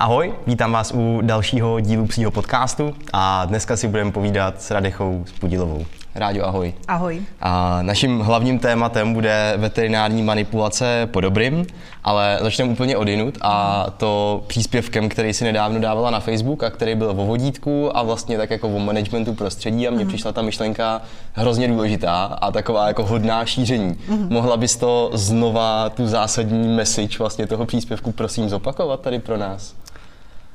[0.00, 5.24] Ahoj, vítám vás u dalšího dílu psího podcastu a dneska si budeme povídat s Radechou
[5.26, 5.86] Spudilovou.
[6.14, 6.74] Rádio, ahoj.
[6.88, 7.22] Ahoj.
[7.40, 11.66] A naším hlavním tématem bude veterinární manipulace po dobrým,
[12.04, 16.94] ale začneme úplně odinut a to příspěvkem, který si nedávno dávala na Facebook a který
[16.94, 20.08] byl o vodítku a vlastně tak jako o managementu prostředí a mně mm.
[20.08, 21.02] přišla ta myšlenka
[21.32, 23.98] hrozně důležitá a taková jako hodná šíření.
[24.08, 24.26] Mm.
[24.30, 29.74] Mohla bys to znova, tu zásadní message vlastně toho příspěvku prosím zopakovat tady pro nás?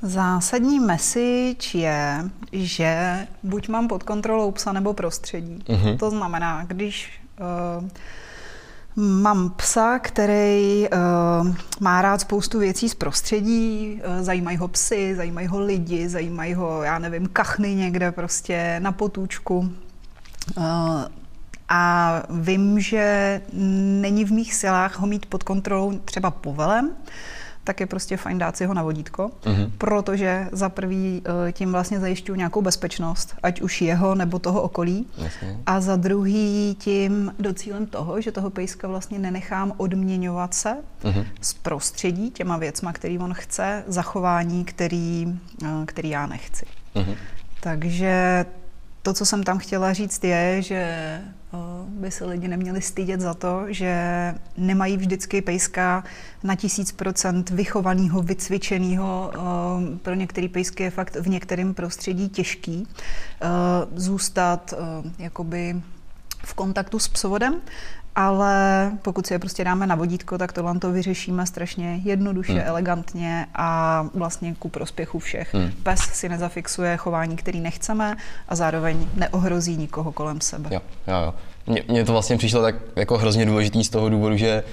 [0.05, 5.64] Zásadní message je, že buď mám pod kontrolou psa nebo prostředí.
[5.68, 5.98] Mm-hmm.
[5.98, 7.22] To znamená, když
[7.81, 7.88] uh,
[8.98, 15.48] Mám psa, který uh, má rád spoustu věcí z prostředí, uh, zajímají ho psy, zajímají
[15.48, 19.58] ho lidi, zajímají ho, já nevím, kachny někde prostě na potůčku.
[20.58, 20.64] Uh,
[21.70, 23.42] a vím, že
[24.02, 26.92] není v mých silách ho mít pod kontrolou třeba povelem,
[27.66, 29.71] tak je prostě fajn dát si ho na vodítko, mm-hmm.
[29.77, 35.08] protože za prvý eh, tím vlastně zajišťuju nějakou bezpečnost, ať už jeho nebo toho okolí.
[35.17, 35.59] Jasně.
[35.66, 41.25] A za druhý tím docílem toho, že toho pejska vlastně nenechám odměňovat se mm-hmm.
[41.41, 46.66] z prostředí těma věcma, který on chce, zachování, který, eh, který já nechci.
[46.95, 47.16] Mm-hmm.
[47.59, 48.45] Takže
[49.02, 51.21] to, co jsem tam chtěla říct, je, že
[51.88, 53.95] by se lidi neměli stydět za to, že
[54.58, 56.03] nemají vždycky pejska
[56.44, 59.31] na tisíc procent vychovaného, vycvičeného.
[60.02, 62.88] Pro některé pejsky je fakt v některém prostředí těžký
[63.95, 64.73] zůstat
[65.20, 65.81] jakoby
[66.44, 67.61] v kontaktu s psovodem
[68.16, 72.61] ale pokud si je prostě dáme na vodítko, tak tohle to vyřešíme strašně jednoduše, hmm.
[72.66, 75.53] elegantně a vlastně ku prospěchu všech.
[75.53, 75.71] Hmm.
[75.83, 78.17] Pes si nezafixuje chování, který nechceme
[78.49, 80.70] a zároveň neohrozí nikoho kolem sebe.
[80.73, 81.33] Jo, jo, jo.
[81.67, 84.64] Mně, mně to vlastně přišlo tak jako hrozně důležitý z toho důvodu, že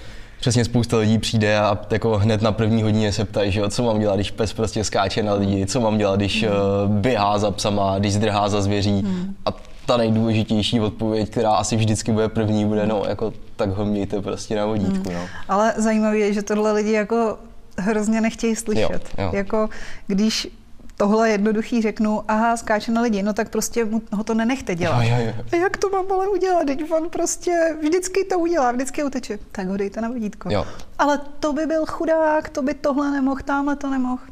[0.40, 3.82] přesně spousta lidí přijde a jako hned na první hodině se ptají, že jo, co
[3.82, 6.52] mám dělat, když pes prostě skáče na lidi, co mám dělat, když hmm.
[6.52, 9.00] uh, běhá za psama, když zdrhá za zvěří.
[9.00, 9.34] Hmm.
[9.46, 9.52] A
[9.92, 14.56] ta nejdůležitější odpověď, která asi vždycky bude první, bude no, jako tak ho mějte prostě
[14.56, 15.08] na vodítku.
[15.08, 15.18] Hmm.
[15.18, 15.26] No.
[15.48, 17.38] Ale zajímavé je, že tohle lidi jako
[17.78, 19.08] hrozně nechtějí slyšet.
[19.18, 19.30] Jo, jo.
[19.34, 19.68] Jako
[20.06, 20.48] když
[20.96, 25.02] tohle jednoduchý řeknu, aha, skáče na lidi, no tak prostě mu, ho to nenechte dělat.
[25.02, 25.44] Jo, jo, jo.
[25.52, 26.66] A jak to mám ale udělat?
[26.66, 29.38] Teď on prostě vždycky to udělá, vždycky uteče.
[29.52, 30.50] Tak ho dejte na vodítko.
[30.52, 30.66] Jo.
[30.98, 34.22] Ale to by byl chudák, to by tohle nemohl, tamhle to nemohl.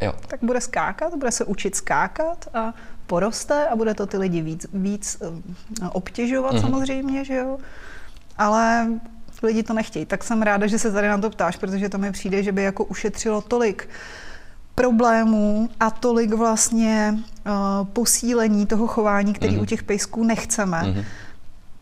[0.00, 0.12] Jo.
[0.28, 2.74] Tak bude skákat, bude se učit skákat a
[3.10, 6.60] poroste a bude to ty lidi víc, víc eh, obtěžovat mm-hmm.
[6.60, 7.58] samozřejmě, že jo.
[8.38, 8.86] Ale
[9.42, 10.06] lidi to nechtějí.
[10.06, 12.62] Tak jsem ráda, že se tady na to ptáš, protože to mi přijde, že by
[12.62, 13.88] jako ušetřilo tolik
[14.74, 19.62] problémů a tolik vlastně uh, posílení toho chování, který mm-hmm.
[19.62, 20.82] u těch pejsků nechceme.
[20.82, 21.04] Mm-hmm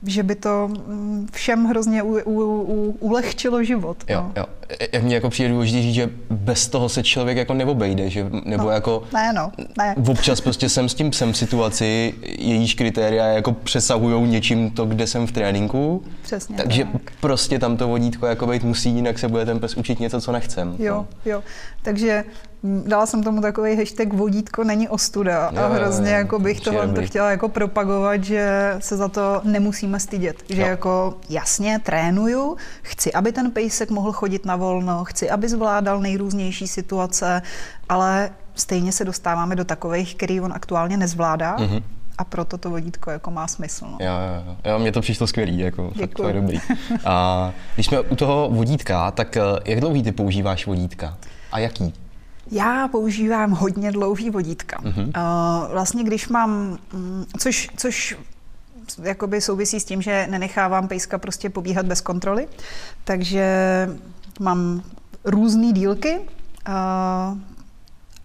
[0.02, 3.96] že by to mm, všem hrozně u, u, u, ulehčilo život.
[4.08, 4.32] Jo, no.
[4.36, 4.44] jo.
[4.92, 8.64] Jak mně jako přijde důležité říct, že bez toho se člověk jako neobejde, že, nebo
[8.64, 9.94] no, jako ne, no, ne.
[10.08, 15.06] občas prostě jsem s tím psem v situaci, jejíž kritéria jako přesahují něčím to, kde
[15.06, 16.02] jsem v tréninku.
[16.22, 17.02] Přesně Takže tak.
[17.20, 20.32] prostě tam to vodítko jako být musí, jinak se bude ten pes učit něco, co
[20.32, 20.76] nechcem.
[20.78, 21.06] Jo, no.
[21.32, 21.42] jo.
[21.82, 22.24] Takže
[22.62, 26.88] dala jsem tomu takový hashtag vodítko není ostuda jo, a hrozně jo, jako bych tohle
[26.88, 30.36] to chtěla jako propagovat, že se za to nemusíme stydět.
[30.48, 30.68] Že jo.
[30.68, 36.68] jako jasně trénuju, chci, aby ten pejsek mohl chodit na volno, chci, aby zvládal nejrůznější
[36.68, 37.42] situace,
[37.88, 41.56] ale stejně se dostáváme do takových, který on aktuálně nezvládá.
[41.56, 41.82] Mm-hmm.
[42.18, 43.84] A proto to vodítko jako má smysl.
[43.84, 43.98] No.
[44.00, 44.56] Jo, jo, jo.
[44.64, 46.58] jo, mně to přišlo skvělý, jako fakt to je dobrý.
[47.04, 51.18] A když jsme u toho vodítka, tak eh, jak dlouhý ty používáš vodítka?
[51.52, 51.94] A jaký?
[52.50, 54.78] Já používám hodně dlouhý vodítka.
[54.82, 55.12] Mm-hmm.
[55.70, 58.16] Vlastně když mám, um, což, což
[59.02, 62.48] jakoby souvisí s tím, že nenechávám pejska prostě pobíhat bez kontroly,
[63.04, 63.46] takže
[64.38, 64.82] mám
[65.24, 67.38] různé dílky uh,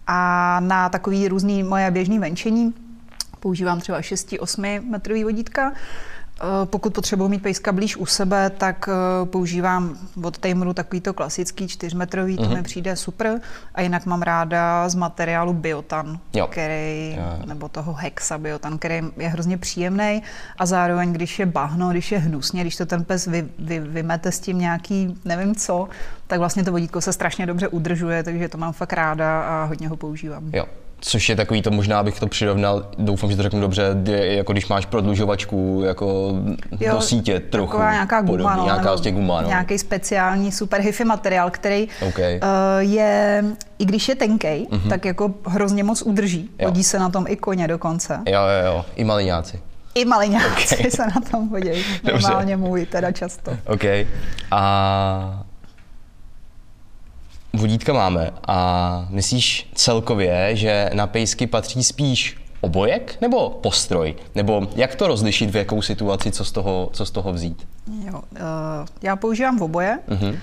[0.06, 2.74] a na takový různý moje běžný venčení
[3.40, 5.72] používám třeba 6-8 metrový vodítka.
[6.40, 11.68] Eh, pokud potřebuji mít pejska blíž u sebe, tak eh, používám od Tameru takovýto klasický
[11.68, 12.42] čtyřmetrový, mm-hmm.
[12.42, 12.64] to mi mhm.
[12.64, 13.40] přijde super.
[13.74, 16.46] A jinak mám ráda z materiálu Biotan, jo.
[16.46, 17.46] který, jo.
[17.46, 20.22] nebo toho Hexa Biotan, který je hrozně příjemný
[20.58, 24.32] a zároveň, když je bahno, když je hnusně, když to ten pes vy, vy, vymete
[24.32, 25.88] s tím nějaký, nevím co,
[26.26, 29.88] tak vlastně to vodítko se strašně dobře udržuje, takže to mám fakt ráda a hodně
[29.88, 30.50] ho používám.
[30.52, 30.64] Jo.
[31.06, 34.52] Což je takový to, možná bych to přirovnal, doufám, že to řeknu dobře, je, jako
[34.52, 36.32] když máš prodlužovačku jako
[36.80, 37.72] jo, do sítě trochu.
[37.72, 39.48] Taková nějaká guma, podobný, no, nějaká vlastně guma, no.
[39.48, 42.40] Nějaký speciální super hyfy materiál, který okay.
[42.42, 43.44] uh, je,
[43.78, 44.88] i když je tenkej, mm-hmm.
[44.88, 46.50] tak jako hrozně moc udrží.
[46.58, 46.68] Jo.
[46.68, 48.20] Hodí se na tom i koně dokonce.
[48.26, 49.60] Jo, jo, jo, i maliňáci.
[49.94, 50.90] I maliňáci okay.
[50.90, 51.84] se na tom hodí.
[52.04, 53.56] Normálně můj teda často.
[53.66, 53.84] OK.
[54.50, 55.43] A
[57.64, 64.14] vodítka máme a myslíš celkově, že na pejsky patří spíš obojek nebo postroj?
[64.34, 67.68] Nebo jak to rozlišit, v jakou situaci, co z toho, co z toho vzít?
[68.04, 68.38] Jo, uh,
[69.02, 69.98] já používám v oboje.
[70.08, 70.38] Uh-huh.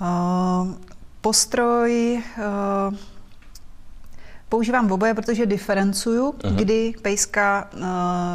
[0.00, 0.74] Uh,
[1.20, 2.94] postroj uh,
[4.48, 6.54] používám v oboje, protože diferencuju, uh-huh.
[6.54, 7.80] kdy pejska uh,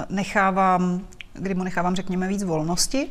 [0.09, 1.01] nechávám,
[1.33, 3.09] kdy mu nechávám, řekněme, víc volnosti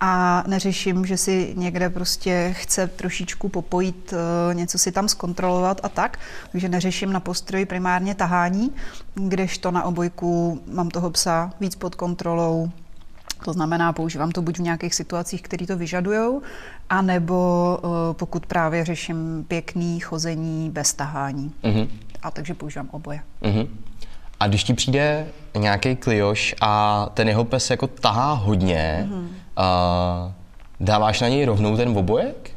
[0.00, 5.88] a neřeším, že si někde prostě chce trošičku popojit, uh, něco si tam zkontrolovat a
[5.88, 6.18] tak,
[6.52, 8.72] takže neřeším na postroji primárně tahání,
[9.14, 12.70] kdežto na obojku mám toho psa víc pod kontrolou,
[13.44, 16.40] to znamená, používám to buď v nějakých situacích, které to vyžadují,
[16.90, 21.52] anebo uh, pokud právě řeším pěkný chození bez tahání.
[21.62, 21.88] Uh-huh.
[22.22, 23.20] A takže používám oboje.
[23.42, 23.68] Uh-huh.
[24.40, 25.26] A když ti přijde
[25.56, 29.20] nějaký klioš a ten jeho pes jako tahá hodně, uh-huh.
[29.20, 30.32] uh,
[30.80, 32.50] dáváš na něj rovnou ten obojek?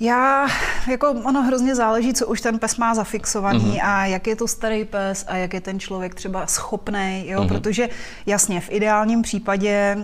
[0.00, 0.46] Já,
[0.90, 3.86] jako ono hrozně záleží, co už ten pes má zafixovaný mm-hmm.
[3.88, 7.48] a jak je to starý pes a jak je ten člověk třeba schopný, jo, mm-hmm.
[7.48, 7.88] protože
[8.26, 9.96] jasně, v ideálním případě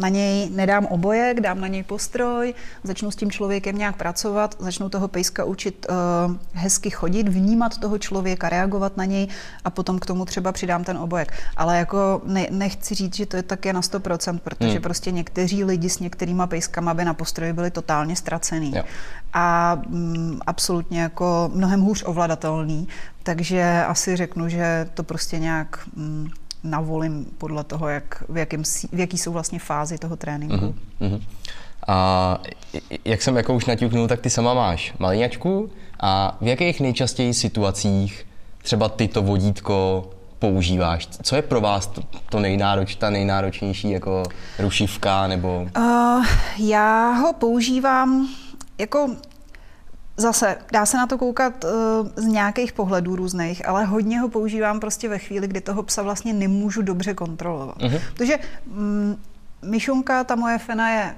[0.00, 4.88] na něj nedám obojek, dám na něj postroj, začnu s tím člověkem nějak pracovat, začnu
[4.88, 9.28] toho pejska učit uh, hezky chodit, vnímat toho člověka, reagovat na něj
[9.64, 11.32] a potom k tomu třeba přidám ten obojek.
[11.56, 14.82] Ale jako ne, nechci říct, že to je také na 100%, protože hmm.
[14.82, 18.72] prostě někteří lidi s některýma pejskama by na postroji byli totálně ztracený.
[18.76, 18.82] Jo.
[19.32, 22.88] A mm, absolutně jako mnohem hůř ovladatelný.
[23.22, 26.28] Takže asi řeknu, že to prostě nějak mm,
[26.64, 28.62] navolím podle toho, jak, v, jakém,
[28.92, 30.56] v jaký jsou vlastně fázi toho tréninku.
[30.56, 31.22] Uh-huh, uh-huh.
[31.88, 32.38] A
[33.04, 35.70] jak jsem jako už naťuknul, tak ty sama máš malinačku
[36.00, 38.26] a v jakých nejčastěji situacích
[38.62, 41.08] třeba ty to vodítko používáš?
[41.22, 44.22] Co je pro vás to, to nejnároč, ta nejnáročnější jako
[44.58, 45.68] rušivka nebo?
[45.76, 46.26] Uh,
[46.58, 48.28] já ho používám
[48.78, 49.16] jako
[50.16, 51.70] Zase, dá se na to koukat uh,
[52.16, 56.32] z nějakých pohledů různých, ale hodně ho používám prostě ve chvíli, kdy toho psa vlastně
[56.32, 57.76] nemůžu dobře kontrolovat.
[57.76, 58.00] Uh-huh.
[58.14, 59.16] Protože um,
[59.62, 61.14] myšunka, ta moje fena je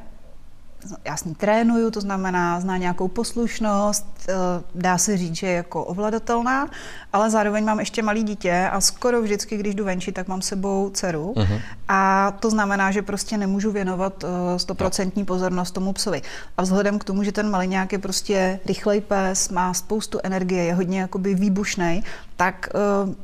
[1.05, 4.35] já s ní trénuju, to znamená, zná nějakou poslušnost, eh,
[4.75, 6.69] dá se říct, že je jako ovladatelná,
[7.13, 10.91] ale zároveň mám ještě malý dítě a skoro vždycky, když jdu venčit, tak mám sebou
[10.91, 11.61] dceru uh-huh.
[11.89, 16.23] a to znamená, že prostě nemůžu věnovat eh, stoprocentní pozornost tomu psovi.
[16.57, 20.75] A vzhledem k tomu, že ten malý je prostě rychlej pes, má spoustu energie, je
[20.75, 22.05] hodně jakoby výbušný,
[22.37, 22.69] tak
[23.07, 23.15] uh,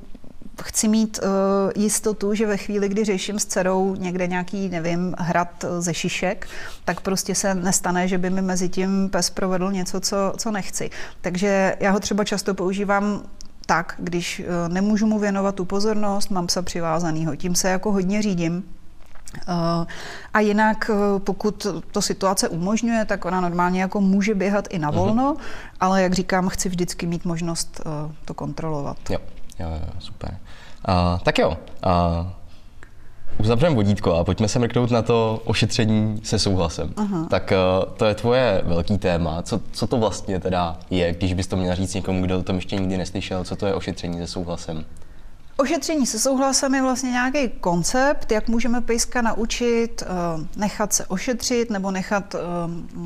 [0.62, 5.64] chci mít uh, jistotu, že ve chvíli, kdy řeším s dcerou někde nějaký, nevím, hrad
[5.78, 6.48] ze šišek,
[6.84, 10.90] tak prostě se nestane, že by mi mezi tím pes provedl něco, co, co nechci.
[11.20, 13.22] Takže já ho třeba často používám
[13.66, 17.36] tak, když uh, nemůžu mu věnovat tu pozornost, mám psa přivázanýho.
[17.36, 18.64] Tím se jako hodně řídím.
[20.34, 25.34] A jinak, pokud to situace umožňuje, tak ona normálně jako může běhat i na volno,
[25.34, 25.40] uh-huh.
[25.80, 27.80] ale jak říkám, chci vždycky mít možnost
[28.24, 28.96] to kontrolovat.
[29.10, 29.18] Jo.
[29.62, 30.36] Jo, jo, super.
[30.88, 31.48] Uh, tak jo,
[31.86, 32.26] uh,
[33.38, 36.94] uzavřeme vodítko a pojďme se mrknout na to ošetření se souhlasem.
[36.96, 37.26] Aha.
[37.30, 39.42] Tak uh, to je tvoje velký téma.
[39.42, 42.56] Co, co to vlastně teda je, když bys to měl říct někomu, kdo o tom
[42.56, 44.84] ještě nikdy neslyšel, co to je ošetření se souhlasem?
[45.62, 51.70] Ošetření se souhlasem je vlastně nějaký koncept, jak můžeme pejska naučit uh, nechat se ošetřit
[51.70, 52.40] nebo nechat uh,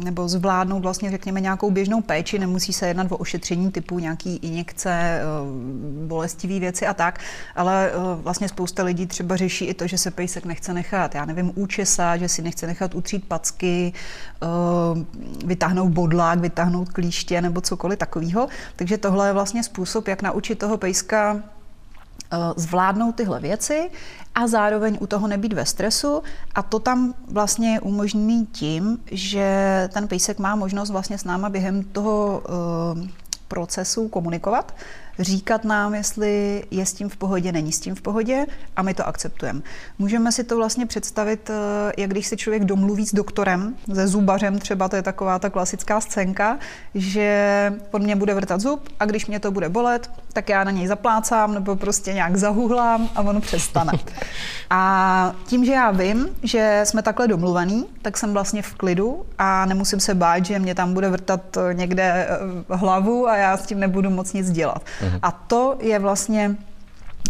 [0.05, 2.39] nebo zvládnout vlastně řekněme nějakou běžnou péči.
[2.39, 7.21] Nemusí se jednat o ošetření typu nějaký injekce, uh, bolestivý věci a tak,
[7.57, 11.53] ale vlastně spousta lidí třeba řeší i to, že se pejsek nechce nechat, já nevím,
[11.55, 13.93] účesat, že si nechce nechat utřít packy,
[15.45, 18.49] vytáhnout bodlák, vytáhnout klíště nebo cokoliv takového.
[18.77, 21.56] Takže tohle je vlastně způsob, jak naučit toho pejska Eh,
[22.57, 23.91] zvládnout tyhle věci
[24.35, 26.23] a zároveň u toho nebýt ve stresu.
[26.55, 31.49] A to tam vlastně je umožněný tím, že ten pejsek má možnost vlastně s náma
[31.49, 33.09] během toho uh,
[33.49, 34.75] procesu komunikovat,
[35.19, 38.47] říkat nám, jestli je s tím v pohodě, není s tím v pohodě
[38.77, 39.61] a my to akceptujeme.
[39.99, 44.59] Můžeme si to vlastně představit, eh, jak když se člověk domluví s doktorem, se zubařem
[44.59, 46.59] třeba, to je taková ta klasická scénka,
[46.95, 50.71] že on mě bude vrtat zub a když mě to bude bolet, tak já na
[50.71, 53.93] něj zaplácám nebo prostě nějak zahuhlám a on přestane.
[54.71, 59.67] A tím, že já vím, že jsme takhle domluvaný, tak jsem vlastně v klidu a
[59.67, 63.81] nemusím se bát, že mě tam bude vrtat někde eh, hlavu a já s tím
[63.81, 64.83] nebudu moc nic dělat.
[65.07, 65.19] Uh-huh.
[65.23, 66.57] A to je vlastně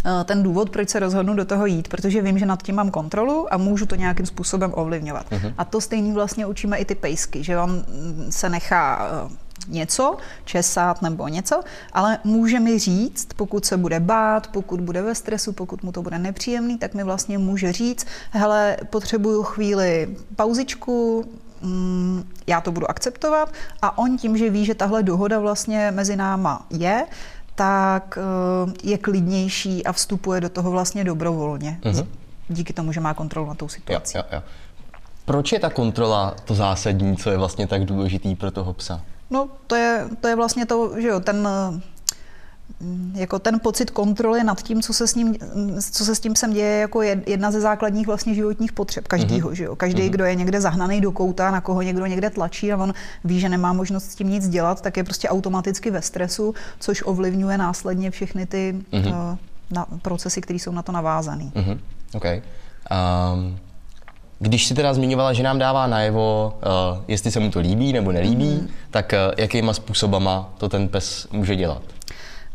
[0.05, 2.91] eh, ten důvod, proč se rozhodnu do toho jít, protože vím, že nad tím mám
[2.91, 5.31] kontrolu a můžu to nějakým způsobem ovlivňovat.
[5.31, 5.55] Uh-huh.
[5.59, 7.85] A to stejný vlastně učíme i ty pejsky, že on
[8.31, 14.47] se nechá eh, něco, česat nebo něco, ale může mi říct, pokud se bude bát,
[14.47, 18.77] pokud bude ve stresu, pokud mu to bude nepříjemný, tak mi vlastně může říct, hele,
[18.91, 21.25] potřebuju chvíli pauzičku,
[21.63, 23.53] mm, já to budu akceptovat
[23.83, 27.07] a on tím, že ví, že tahle dohoda vlastně mezi náma je,
[27.57, 28.19] tak
[28.67, 31.81] uh, je klidnější a vstupuje do toho vlastně dobrovolně.
[31.83, 32.07] Mm-hmm.
[32.49, 34.19] Díky tomu, že má kontrolu nad tou situací.
[34.19, 34.43] Jo, jo, jo.
[35.25, 39.01] Proč je ta kontrola to zásadní, co je vlastně tak důležitý pro toho psa?
[39.31, 41.49] No, to je, to je vlastně to, že jo, ten
[43.15, 45.37] jako ten pocit kontroly nad tím, co se s, ním,
[45.91, 49.51] co se s tím sem děje, jako jedna ze základních vlastně životních potřeb každýho.
[49.51, 49.55] Mm-hmm.
[49.55, 49.77] Že jo?
[49.77, 50.11] Každý, mm-hmm.
[50.11, 53.49] kdo je někde zahnaný do kouta, na koho někdo někde tlačí a on ví, že
[53.49, 58.11] nemá možnost s tím nic dělat, tak je prostě automaticky ve stresu, což ovlivňuje následně
[58.11, 59.09] všechny ty mm-hmm.
[59.09, 59.37] uh,
[59.71, 61.45] na, procesy, které jsou na to navázané.
[61.45, 61.79] Mm-hmm.
[62.15, 62.43] Okay.
[63.35, 63.59] Um,
[64.39, 68.13] když si teda zmiňovala, že nám dává najevo, uh, jestli se mu to líbí nebo
[68.13, 68.69] nelíbí, mm-hmm.
[68.91, 71.96] tak uh, jakýma způsobama to ten pes může dělat?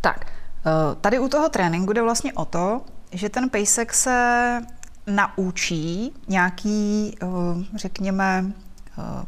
[0.01, 2.81] Tak, eh, tady u toho tréninku jde vlastně o to,
[3.11, 4.61] že ten pejsek se
[5.07, 7.25] naučí nějaký, eh,
[7.75, 8.45] řekněme,
[8.99, 9.25] eh,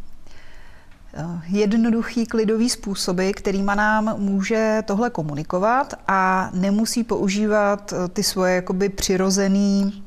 [1.47, 10.02] jednoduchý klidový způsoby, kterýma nám může tohle komunikovat a nemusí používat ty svoje jakoby přirozený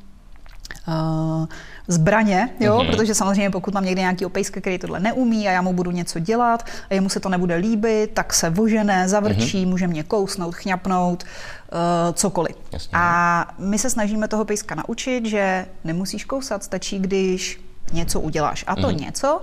[1.88, 2.78] zbraně, jo?
[2.78, 2.90] Mm-hmm.
[2.90, 6.18] protože samozřejmě pokud mám někde nějaký opejsk, který tohle neumí a já mu budu něco
[6.18, 9.68] dělat a jemu se to nebude líbit, tak se vožené, zavrčí, mm-hmm.
[9.68, 12.56] může mě kousnout, chňapnout, uh, cokoliv.
[12.73, 12.90] Jasně.
[12.92, 17.61] A my se snažíme toho pejska naučit, že nemusíš kousat, stačí, když
[17.92, 18.64] něco uděláš.
[18.66, 19.00] A to mm-hmm.
[19.00, 19.42] něco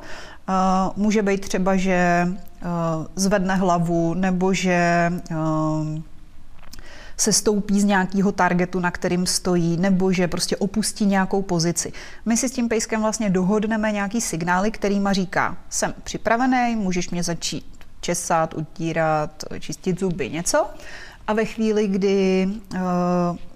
[0.50, 5.38] uh, může být třeba, že uh, zvedne hlavu nebo že uh,
[7.18, 11.94] se stoupí z nějakého targetu, na kterým stojí, nebo že prostě opustí nějakou pozici.
[12.26, 17.24] My si s tím pejskem vlastně dohodneme nějaký signály, kterýma říká, jsem připravený, můžeš mě
[17.24, 17.66] začít
[18.02, 20.66] česat, utírat, čistit zuby, něco.
[21.28, 22.80] A ve chvíli, kdy uh,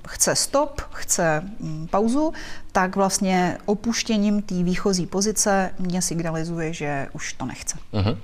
[0.07, 2.33] chce stop, chce um, pauzu,
[2.71, 7.77] tak vlastně opuštěním té výchozí pozice mě signalizuje, že už to nechce.
[7.93, 8.17] Uh-huh.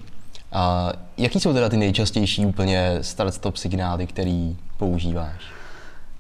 [0.54, 5.42] A jaký jsou teda ty nejčastější úplně start-stop signály, který používáš?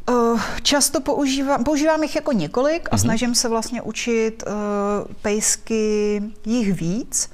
[0.10, 3.02] Uh, často používám, používám jich jako několik a uh-huh.
[3.02, 4.54] snažím se vlastně učit uh,
[5.22, 7.30] pejsky jich víc,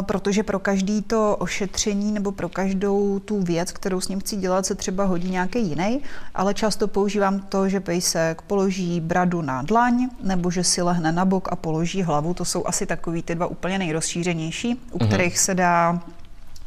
[0.00, 4.66] protože pro každý to ošetření nebo pro každou tu věc, kterou s ním chci dělat,
[4.66, 6.00] se třeba hodí nějaký jiný,
[6.34, 11.24] ale často používám to, že pejsek položí bradu na dlaň nebo že si lehne na
[11.24, 12.34] bok a položí hlavu.
[12.34, 15.06] To jsou asi takový ty dva úplně nejrozšířenější, u uh-huh.
[15.06, 16.00] kterých se dá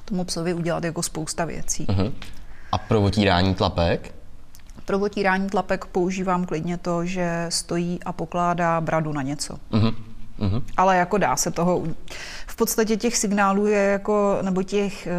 [0.06, 1.86] tomu psovi udělat jako spousta věcí.
[1.86, 2.14] Uh-huh.
[2.72, 4.16] A pro otírání tlapek?
[4.86, 9.54] Pro otírání tlapek používám klidně to, že stojí a pokládá bradu na něco.
[9.72, 9.96] Uh-huh.
[10.40, 10.64] Uh-huh.
[10.78, 11.84] Ale jako dá se toho...
[12.48, 15.12] V podstatě těch signálů je jako, nebo těch, eh,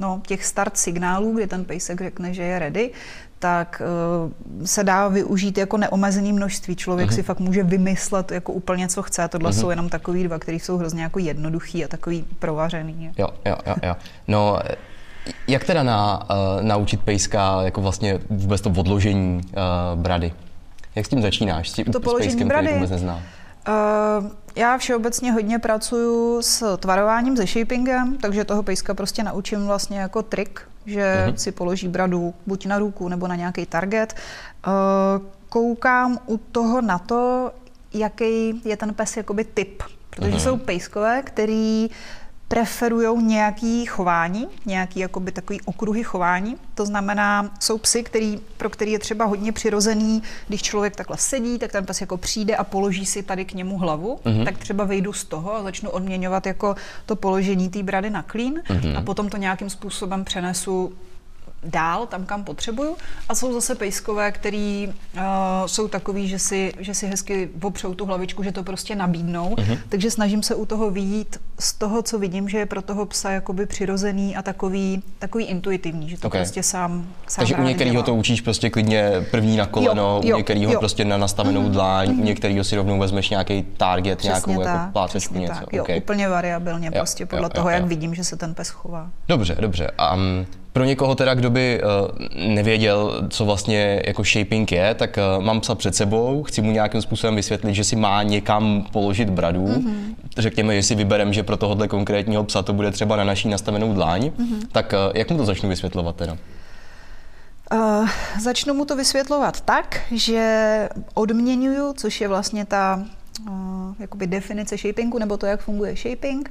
[0.00, 2.90] no, těch start signálů, kdy ten pejsek řekne, že je ready,
[3.38, 6.76] tak uh, se dá využít jako neomezený množství.
[6.76, 7.14] Člověk uh-huh.
[7.14, 9.28] si fakt může vymyslet jako úplně, co chce.
[9.28, 9.60] Tohle uh-huh.
[9.60, 13.12] jsou jenom takový dva, které jsou hrozně jako jednoduchý a takový provařený.
[13.18, 13.96] Jo, jo, jo, jo.
[14.28, 14.58] No,
[15.48, 20.32] jak teda na, uh, naučit pejska jako vlastně vůbec to odložení uh, brady?
[20.94, 21.70] Jak s tím začínáš?
[21.70, 22.66] S tím to s pejskem, brady?
[22.66, 23.22] který vůbec nezná?
[23.68, 30.00] Uh, já všeobecně hodně pracuju s tvarováním, se shapingem, takže toho pejska prostě naučím vlastně
[30.00, 31.34] jako trik, že uh-huh.
[31.34, 34.14] si položí bradu buď na ruku nebo na nějaký target.
[34.66, 34.72] Uh,
[35.48, 37.52] koukám u toho na to,
[37.94, 40.38] jaký je ten pes jakoby typ, protože uh-huh.
[40.38, 41.90] jsou pejskové, který
[42.50, 46.56] preferují nějaký chování, nějaký jakoby takový okruhy chování.
[46.74, 51.58] To znamená, jsou psy, který, pro který je třeba hodně přirozený, když člověk takhle sedí,
[51.58, 54.44] tak ten pes jako přijde a položí si tady k němu hlavu, mm-hmm.
[54.44, 56.74] tak třeba vejdu z toho a začnu odměňovat jako
[57.06, 58.98] to položení té brady na klín mm-hmm.
[58.98, 60.92] a potom to nějakým způsobem přenesu
[61.62, 62.96] dál, tam, kam potřebuju.
[63.28, 65.22] A jsou zase pejskové, který uh,
[65.66, 69.54] jsou takový, že si, že si hezky opřou tu hlavičku, že to prostě nabídnou.
[69.54, 69.78] Uh-huh.
[69.88, 73.30] Takže snažím se u toho vyjít z toho, co vidím, že je pro toho psa
[73.30, 76.40] jakoby přirozený a takový, takový intuitivní, že to okay.
[76.40, 80.36] prostě sám, sám Takže u některého to učíš prostě klidně první na koleno, jo, u
[80.36, 81.70] některého prostě na nastavenou uh-huh.
[81.70, 82.20] dláň, uh-huh.
[82.20, 85.54] u některého si rovnou vezmeš nějaký target, přesně nějakou tak, jako plácečku, něco.
[85.54, 85.72] Tak.
[85.72, 85.98] Jo, okay.
[85.98, 87.88] úplně variabilně, jo, prostě podle jo, toho, jo, jak jo.
[87.88, 89.10] vidím, že se ten pes chová.
[89.28, 89.90] Dobře, dobře.
[90.14, 91.90] Um, pro někoho teda, kdo by uh,
[92.48, 97.02] nevěděl, co vlastně jako shaping je, tak uh, mám psa před sebou, chci mu nějakým
[97.02, 99.66] způsobem vysvětlit, že si má někam položit bradu.
[99.66, 100.14] Mm-hmm.
[100.38, 103.94] Řekněme, že si vyberem, že pro tohohle konkrétního psa to bude třeba na naší nastavenou
[103.94, 104.66] dláň, mm-hmm.
[104.72, 106.36] tak uh, jak mu to začnu vysvětlovat teda?
[107.72, 108.08] Uh,
[108.40, 113.04] začnu mu to vysvětlovat tak, že odměňuju, což je vlastně ta
[113.48, 113.54] uh,
[113.98, 116.50] jakoby definice shapingu, nebo to, jak funguje shaping,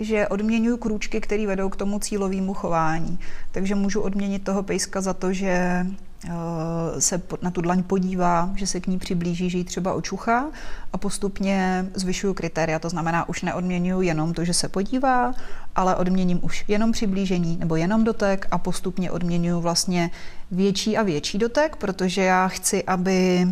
[0.00, 3.18] že odměňuji krůčky, které vedou k tomu cílovému chování.
[3.52, 5.86] Takže můžu odměnit toho pejska za to, že
[6.98, 10.46] se na tu dlaň podívá, že se k ní přiblíží, že ji třeba očuchá
[10.92, 12.78] a postupně zvyšuju kritéria.
[12.78, 15.34] To znamená, už neodměňuji jenom to, že se podívá,
[15.76, 20.10] ale odměním už jenom přiblížení nebo jenom dotek a postupně odměňuji vlastně
[20.50, 23.48] větší a větší dotek, protože já chci, aby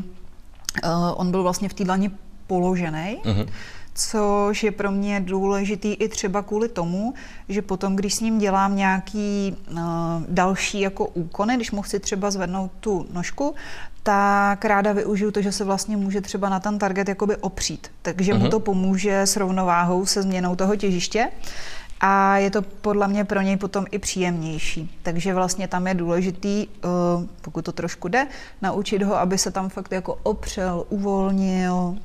[1.14, 2.11] on byl vlastně v té dlani
[2.47, 3.19] položený.
[3.25, 3.49] Mm-hmm
[3.99, 7.14] což je pro mě důležitý i třeba kvůli tomu,
[7.49, 9.78] že potom, když s ním dělám nějaký uh,
[10.28, 13.55] další jako úkony, když mu chci třeba zvednout tu nožku,
[14.02, 17.90] tak ráda využiju to, že se vlastně může třeba na ten target jakoby opřít.
[18.02, 18.38] Takže uh-huh.
[18.38, 18.50] mu mhm.
[18.50, 21.28] to pomůže s rovnováhou, se změnou toho těžiště
[22.00, 24.99] a je to podle mě pro něj potom i příjemnější.
[25.02, 26.88] Takže vlastně tam je důležitý, eh,
[27.40, 28.26] pokud to trošku jde,
[28.62, 31.97] naučit ho, aby se tam fakt jako opřel, uvolnil,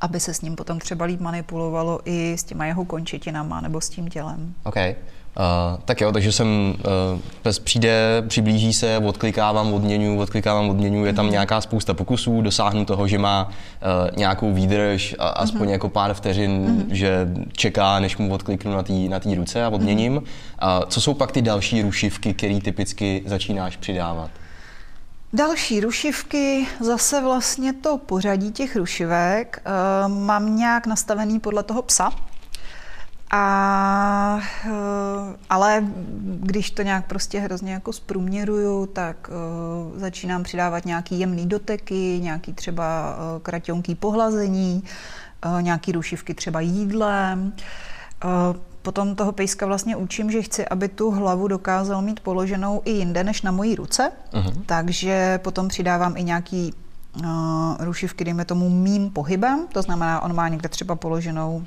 [0.00, 3.88] aby se s ním potom třeba líp manipulovalo i s těma jeho končetinama nebo s
[3.88, 4.54] tím tělem.
[4.64, 4.76] OK.
[4.76, 6.74] Uh, tak jo, takže jsem,
[7.14, 11.30] uh, pes přijde, přiblíží se, odklikávám, odměňu, odklikávám, odměňu, je tam mm-hmm.
[11.30, 15.70] nějaká spousta pokusů, dosáhnu toho, že má uh, nějakou výdrž, a, aspoň mm-hmm.
[15.70, 16.94] jako pár vteřin, mm-hmm.
[16.94, 20.16] že čeká, než mu odkliknu na té na ruce a odměním.
[20.16, 20.78] Mm-hmm.
[20.80, 24.30] Uh, co jsou pak ty další rušivky, které typicky začínáš přidávat?
[25.32, 32.10] Další rušivky, zase vlastně to pořadí těch rušivek uh, mám nějak nastavený podle toho psa.
[33.30, 34.72] A, uh,
[35.50, 35.84] ale
[36.24, 42.52] když to nějak prostě hrozně jako zprůměruju, tak uh, začínám přidávat nějaký jemný doteky, nějaký
[42.52, 44.84] třeba kraťonký pohlazení,
[45.60, 47.52] nějaký rušivky třeba jídlem.
[48.86, 53.24] Potom toho pejska vlastně učím, že chci, aby tu hlavu dokázal mít položenou i jinde
[53.24, 54.52] než na mojí ruce, uh-huh.
[54.66, 57.26] takže potom přidávám i nějaký uh,
[57.78, 61.62] rušivky, dejme tomu mým pohybem, to znamená, on má někde třeba položenou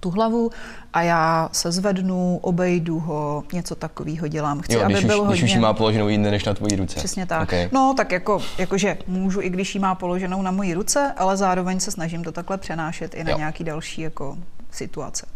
[0.00, 0.50] tu hlavu
[0.92, 4.60] a já se zvednu, obejdu ho, něco takového dělám.
[4.60, 5.38] Chci, jo, aby když byl už, hodně...
[5.38, 6.96] Když už ji má položenou jinde než na tvojí ruce.
[6.96, 7.42] Přesně tak.
[7.42, 7.68] Okay.
[7.72, 11.80] No, tak jako, jakože můžu, i když ji má položenou na mojí ruce, ale zároveň
[11.80, 13.38] se snažím to takhle přenášet i na jo.
[13.38, 14.38] nějaký další jako
[14.70, 15.26] situace.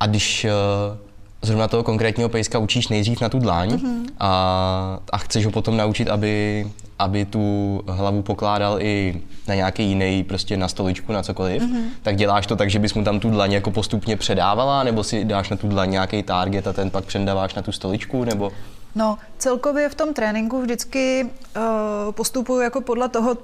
[0.00, 0.96] A když uh,
[1.42, 4.06] zrovna toho konkrétního pejska učíš nejdřív na tu dláň mm-hmm.
[4.20, 6.66] a, a chceš ho potom naučit, aby,
[6.98, 11.84] aby tu hlavu pokládal i na nějaký jiný, prostě na stoličku, na cokoliv, mm-hmm.
[12.02, 15.24] tak děláš to tak, že bys mu tam tu dlaň jako postupně předávala, nebo si
[15.24, 18.52] dáš na tu dlaň nějaký target a ten pak předáváš na tu stoličku, nebo...
[18.94, 21.24] No, celkově v tom tréninku vždycky
[21.56, 23.36] uh, postupuju jako podle toho,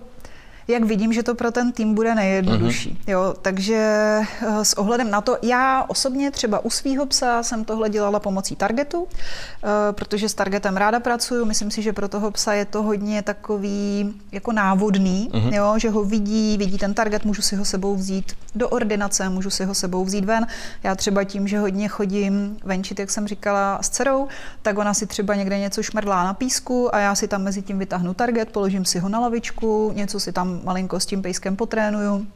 [0.69, 2.91] jak vidím, že to pro ten tým bude nejjednodušší.
[2.91, 3.11] Mm-hmm.
[3.11, 7.91] Jo, takže eh, s ohledem na to, já osobně třeba u svého psa jsem tohle
[7.91, 11.45] dělala pomocí targetu, eh, protože s targetem ráda pracuju.
[11.45, 15.55] Myslím si, že pro toho psa je to hodně takový jako návodný, mm-hmm.
[15.55, 19.51] jo, že ho vidí, vidí ten target, můžu si ho sebou vzít do ordinace, můžu
[19.51, 20.47] si ho sebou vzít ven.
[20.83, 24.29] Já třeba tím, že hodně chodím venčit, jak jsem říkala, s dcerou,
[24.63, 27.79] tak ona si třeba někde něco šmrdlá na písku a já si tam mezi tím
[27.79, 32.27] vytáhnu target, položím si ho na lavičku, něco si tam malinko s tím pejskem potrénuju,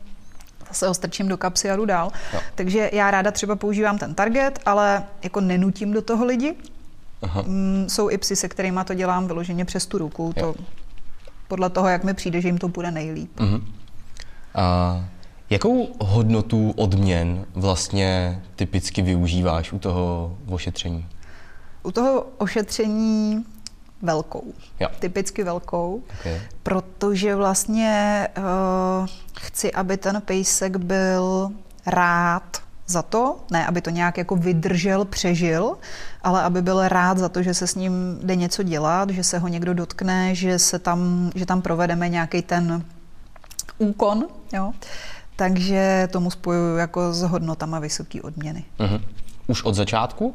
[0.69, 2.11] zase ho strčím do kapsy a jdu dál.
[2.35, 2.41] Jo.
[2.55, 6.55] Takže já ráda třeba používám ten target, ale jako nenutím do toho lidi.
[7.23, 7.43] Aha.
[7.47, 10.33] Mm, jsou i psy, se kterými to dělám vyloženě přes tu ruku.
[10.39, 10.55] To
[11.49, 13.41] podle toho, jak mi přijde, že jim to bude nejlíp.
[13.41, 13.63] Uh-huh.
[14.55, 15.05] A
[15.51, 21.07] jakou hodnotu odměn vlastně typicky využíváš u toho ošetření?
[21.83, 23.45] U toho ošetření
[24.03, 24.53] velkou.
[24.81, 24.89] Jo.
[24.99, 26.41] Typicky velkou, okay.
[26.63, 29.07] protože vlastně uh,
[29.41, 31.51] chci, aby ten pejsek byl
[31.87, 35.77] rád za to, ne aby to nějak jako vydržel, přežil,
[36.23, 39.39] ale aby byl rád za to, že se s ním jde něco dělat, že se
[39.39, 42.85] ho někdo dotkne, že, se tam, že tam provedeme nějaký ten
[43.79, 44.27] úkon.
[44.53, 44.73] Jo?
[45.37, 48.65] Takže tomu spojuju jako s hodnotama vysoké odměny.
[48.79, 49.01] Uh-huh.
[49.47, 50.35] Už od začátku?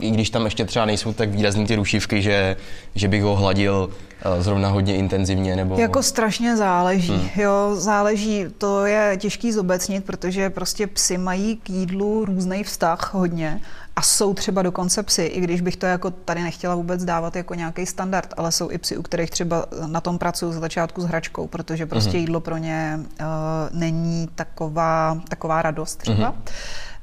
[0.00, 2.56] I když tam ještě třeba nejsou tak výrazný ty rušivky, že,
[2.94, 5.56] že bych ho hladil eh, zrovna hodně intenzivně?
[5.56, 5.78] Nebo...
[5.78, 7.28] Jako strašně záleží, hmm.
[7.36, 13.60] jo, záleží, to je těžký zobecnit, protože prostě psy mají k jídlu různý vztah hodně
[13.96, 17.54] a jsou třeba dokonce psy, i když bych to jako tady nechtěla vůbec dávat jako
[17.54, 21.04] nějaký standard, ale jsou i psy, u kterých třeba na tom pracuju z začátku s
[21.04, 22.20] hračkou, protože prostě hmm.
[22.20, 23.26] jídlo pro ně uh,
[23.72, 26.28] není taková, taková radost třeba.
[26.28, 26.42] Hmm.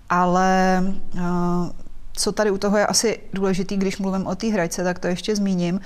[0.10, 1.21] Ale uh,
[2.13, 5.36] co tady u toho je asi důležitý, když mluvím o té hračce, tak to ještě
[5.36, 5.80] zmíním.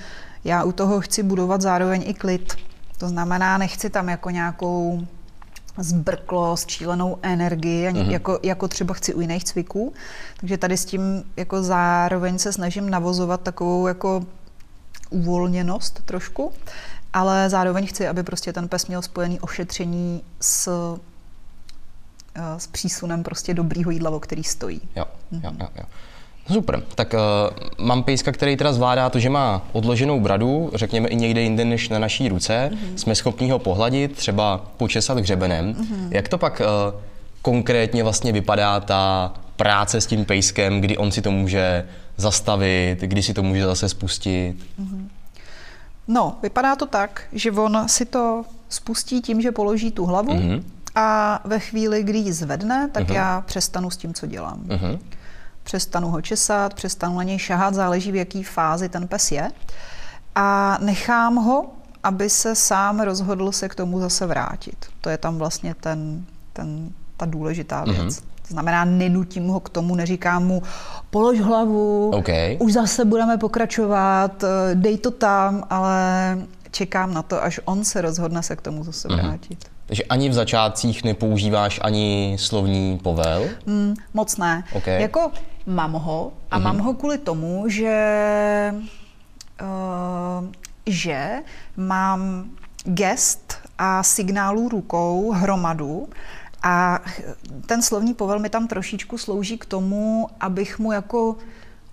[0.44, 2.56] Já u toho chci budovat zároveň i klid.
[2.98, 5.06] To znamená, nechci tam jako nějakou
[5.78, 8.10] zbrklost, šílenou energii, mm-hmm.
[8.10, 9.92] jako, jako třeba chci u jiných cviků.
[10.40, 14.26] Takže tady s tím jako zároveň se snažím navozovat takovou jako
[15.10, 16.52] uvolněnost trošku,
[17.12, 20.68] ale zároveň chci, aby prostě ten pes měl spojený ošetření s,
[22.34, 24.80] eh, s přísunem prostě dobrýho jídla, o který stojí.
[24.96, 25.68] Jo, jo, jo.
[25.76, 25.84] jo.
[26.52, 26.82] Super.
[26.94, 31.42] Tak uh, mám pejska, který teda zvládá to, že má odloženou bradu, řekněme i někde
[31.42, 32.70] jinde než na naší ruce.
[32.72, 32.94] Mm-hmm.
[32.94, 35.74] Jsme schopni ho pohladit, třeba počesat hřebenem.
[35.74, 36.08] Mm-hmm.
[36.10, 37.00] Jak to pak uh,
[37.42, 43.22] konkrétně vlastně vypadá ta práce s tím pejskem, kdy on si to může zastavit, kdy
[43.22, 44.56] si to může zase spustit?
[44.80, 45.08] Mm-hmm.
[46.08, 50.62] No, vypadá to tak, že on si to spustí tím, že položí tu hlavu mm-hmm.
[50.94, 53.14] a ve chvíli, kdy ji zvedne, tak mm-hmm.
[53.14, 54.60] já přestanu s tím, co dělám.
[54.66, 54.98] Mm-hmm
[55.68, 59.50] přestanu ho česat, přestanu na něj šahat, záleží v jaký fázi ten pes je.
[60.34, 61.66] A nechám ho,
[62.02, 64.86] aby se sám rozhodl se k tomu zase vrátit.
[65.00, 67.98] To je tam vlastně ten, ten, ta důležitá věc.
[67.98, 68.22] Mm-hmm.
[68.48, 70.62] To znamená, nenutím ho k tomu, neříkám mu,
[71.10, 72.56] polož hlavu, okay.
[72.60, 76.38] už zase budeme pokračovat, dej to tam, ale
[76.70, 79.22] čekám na to, až on se rozhodne se k tomu zase mm-hmm.
[79.22, 79.64] vrátit.
[79.86, 83.44] Takže ani v začátcích nepoužíváš ani slovní povel?
[83.66, 84.64] Mm, moc ne.
[84.72, 85.02] Okay.
[85.02, 85.30] Jako
[85.68, 86.62] mám ho a mm-hmm.
[86.62, 88.74] mám ho kvůli tomu, že,
[89.62, 90.46] uh,
[90.86, 91.42] že
[91.76, 92.50] mám
[92.84, 96.08] gest a signálů rukou hromadu
[96.62, 96.98] a
[97.66, 101.36] ten slovní povel mi tam trošičku slouží k tomu, abych mu jako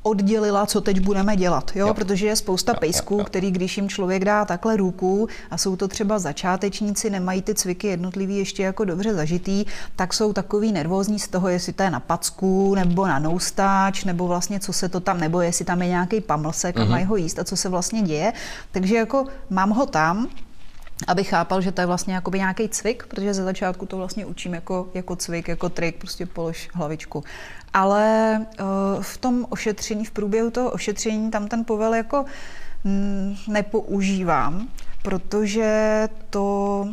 [0.05, 1.87] oddělila, co teď budeme dělat, jo?
[1.87, 1.93] jo.
[1.93, 3.25] protože je spousta jo, pejsků, jo, jo.
[3.25, 7.87] který když jim člověk dá takhle ruku a jsou to třeba začátečníci, nemají ty cviky
[7.87, 9.65] jednotlivý ještě jako dobře zažitý,
[9.95, 14.27] tak jsou takový nervózní z toho, jestli to je na packu nebo na noustáč, nebo
[14.27, 16.81] vlastně co se to tam, nebo jestli tam je nějaký pamlsek mm-hmm.
[16.81, 16.91] a mhm.
[16.91, 18.33] mají ho jíst a co se vlastně děje.
[18.71, 20.27] Takže jako mám ho tam,
[21.07, 24.53] aby chápal, že to je vlastně jakoby nějaký cvik, protože ze začátku to vlastně učím
[24.53, 27.23] jako, jako cvik, jako trik, prostě polož hlavičku.
[27.73, 32.25] Ale uh, v tom ošetření, v průběhu toho ošetření, tam ten povel jako
[32.83, 34.67] mm, nepoužívám,
[35.01, 36.87] protože to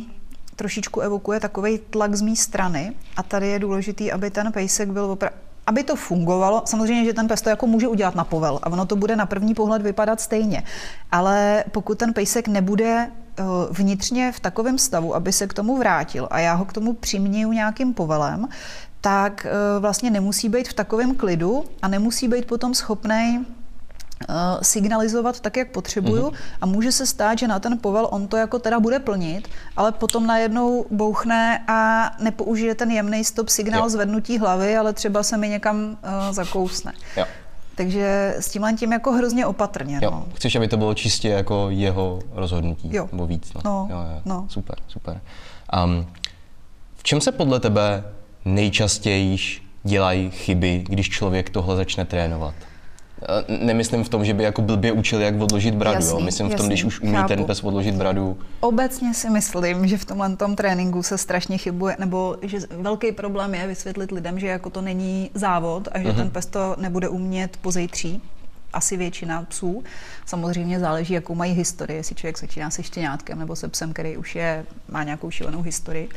[0.55, 5.05] trošičku evokuje takový tlak z mé strany a tady je důležitý, aby ten pejsek byl
[5.05, 5.37] opravdu
[5.67, 8.85] aby to fungovalo, samozřejmě, že ten pes to jako může udělat na povel a ono
[8.85, 10.63] to bude na první pohled vypadat stejně.
[11.11, 16.27] Ale pokud ten pejsek nebude eh, vnitřně v takovém stavu, aby se k tomu vrátil
[16.31, 18.47] a já ho k tomu přiměju nějakým povelem,
[19.01, 23.62] tak eh, vlastně nemusí být v takovém klidu a nemusí být potom schopný eh,
[24.61, 26.57] signalizovat tak, jak potřebuju mm-hmm.
[26.61, 29.47] a může se stát, že na ten povel on to jako teda bude plnit,
[29.77, 33.89] ale potom najednou bouchne a nepoužije ten jemný stop signál jo.
[33.89, 35.97] zvednutí hlavy, ale třeba se mi někam uh,
[36.31, 36.93] zakousne.
[37.17, 37.25] Jo.
[37.75, 39.99] Takže s tímhle tím jako hrozně opatrně.
[40.01, 40.11] Jo.
[40.11, 40.25] No.
[40.35, 42.89] Chceš, aby to bylo čistě jako jeho rozhodnutí?
[42.95, 43.09] Jo.
[43.11, 43.53] Nebo víc?
[43.53, 43.61] No.
[43.65, 44.21] No, jo, jo.
[44.25, 44.45] no.
[44.49, 45.21] Super, super.
[45.83, 46.07] Um,
[46.95, 48.03] v čem se podle tebe
[48.45, 49.37] nejčastěji
[49.83, 52.53] dělají chyby, když člověk tohle začne trénovat?
[53.23, 55.95] Eh, nemyslím v tom, že by jako blbě učil, jak odložit bradu.
[55.95, 56.25] Jasný, jo.
[56.25, 57.27] Myslím jasný, v tom, když už umí chápu.
[57.27, 58.37] ten pes odložit bradu.
[58.59, 63.55] Obecně si myslím, že v tomhle tom tréninku se strašně chybuje, nebo že velký problém
[63.55, 66.15] je vysvětlit lidem, že jako to není závod a že uh-huh.
[66.15, 68.21] ten pes to nebude umět pozejtří
[68.73, 69.83] asi většina psů.
[70.25, 74.35] Samozřejmě záleží, jakou mají historii, jestli člověk začíná se štěňátkem nebo se psem, který už
[74.35, 76.09] je, má nějakou šílenou historii.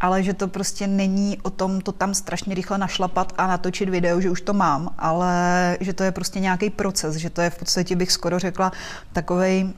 [0.00, 4.20] Ale že to prostě není o tom to tam strašně rychle našlapat a natočit video,
[4.20, 7.58] že už to mám, ale že to je prostě nějaký proces, že to je v
[7.58, 8.72] podstatě, bych skoro řekla,
[9.12, 9.72] takovej,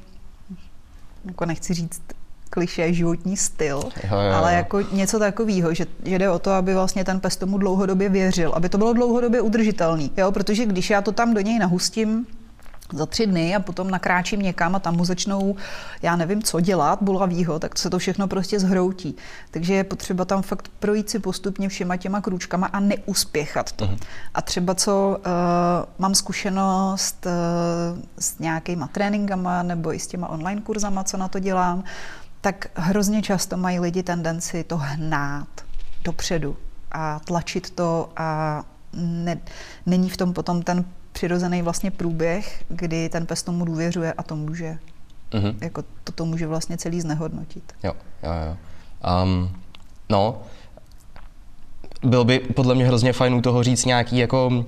[1.24, 2.02] jako nechci říct
[2.54, 6.74] kliše životní styl, jo, jo, ale jako něco takového, že, že jde o to, aby
[6.74, 11.02] vlastně ten pes tomu dlouhodobě věřil, aby to bylo dlouhodobě udržitelný, jo, protože když já
[11.02, 12.26] to tam do něj nahustím,
[12.92, 15.56] za tři dny a potom nakráčím někam a tam mu začnou,
[16.02, 19.16] já nevím, co dělat, bolavýho, tak se to všechno prostě zhroutí.
[19.50, 23.84] Takže je potřeba tam fakt projít si postupně všema těma krůčkama a neuspěchat to.
[23.84, 23.98] Uh-huh.
[24.34, 25.32] A třeba co uh,
[25.98, 31.38] mám zkušenost uh, s nějakýma tréninkama nebo i s těma online kurzama, co na to
[31.38, 31.84] dělám,
[32.44, 35.48] tak hrozně často mají lidi tendenci to hnát
[36.04, 36.56] dopředu
[36.92, 38.62] a tlačit to a
[38.96, 39.40] ne,
[39.86, 44.36] není v tom potom ten přirozený vlastně průběh, kdy ten pes tomu důvěřuje a to
[44.36, 44.78] může,
[45.30, 45.54] mm-hmm.
[45.60, 47.72] jako to, to může vlastně celý znehodnotit.
[47.82, 48.56] Jo, jo, jo.
[49.22, 49.56] Um,
[50.08, 50.42] no,
[52.02, 54.64] bylo by podle mě hrozně fajn u toho říct nějaký, jako, uh,